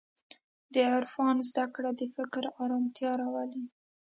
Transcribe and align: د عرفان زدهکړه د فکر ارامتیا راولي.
د 0.73 0.75
عرفان 0.95 1.35
زدهکړه 1.49 1.91
د 1.99 2.01
فکر 2.15 2.43
ارامتیا 2.63 3.11
راولي. 3.21 3.63